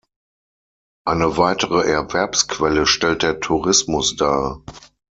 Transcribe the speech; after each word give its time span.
Eine 1.05 1.37
weitere 1.37 1.87
Erwerbsquelle 1.87 2.87
stellt 2.87 3.21
der 3.21 3.39
Tourismus 3.39 4.15
dar. 4.15 4.63